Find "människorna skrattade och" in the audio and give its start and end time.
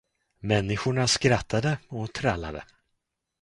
0.39-2.13